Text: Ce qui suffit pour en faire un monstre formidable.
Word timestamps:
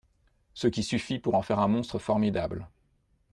Ce 0.55 0.65
qui 0.67 0.81
suffit 0.81 1.19
pour 1.19 1.35
en 1.35 1.43
faire 1.43 1.59
un 1.59 1.67
monstre 1.67 1.99
formidable. 1.99 2.67